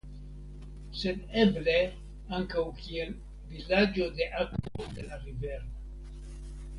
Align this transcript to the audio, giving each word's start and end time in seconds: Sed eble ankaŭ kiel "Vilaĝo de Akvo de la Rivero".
Sed 0.99 1.33
eble 1.41 1.75
ankaŭ 2.39 2.63
kiel 2.79 3.11
"Vilaĝo 3.53 4.07
de 4.21 4.31
Akvo 4.45 4.87
de 4.97 5.05
la 5.11 5.21
Rivero". 5.27 6.39